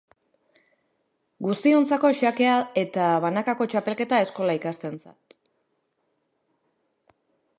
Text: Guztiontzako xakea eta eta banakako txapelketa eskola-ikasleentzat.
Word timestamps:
Guztiontzako 1.47 2.11
xakea 2.19 2.55
eta 2.61 2.79
eta 2.85 3.11
banakako 3.27 3.69
txapelketa 3.75 4.23
eskola-ikasleentzat. 4.27 5.39